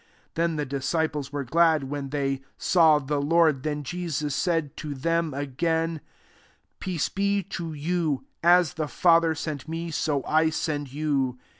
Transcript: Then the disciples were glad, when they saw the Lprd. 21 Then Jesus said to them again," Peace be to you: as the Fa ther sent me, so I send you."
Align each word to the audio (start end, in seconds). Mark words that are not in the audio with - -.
Then 0.33 0.55
the 0.55 0.65
disciples 0.65 1.31
were 1.31 1.43
glad, 1.43 1.83
when 1.83 2.09
they 2.09 2.41
saw 2.57 2.97
the 2.97 3.21
Lprd. 3.21 3.37
21 3.61 3.61
Then 3.61 3.83
Jesus 3.83 4.35
said 4.35 4.75
to 4.77 4.95
them 4.95 5.31
again," 5.31 6.01
Peace 6.79 7.07
be 7.07 7.43
to 7.43 7.73
you: 7.73 8.25
as 8.41 8.73
the 8.73 8.87
Fa 8.87 9.19
ther 9.21 9.35
sent 9.35 9.67
me, 9.67 9.91
so 9.91 10.23
I 10.25 10.49
send 10.49 10.91
you." 10.91 11.37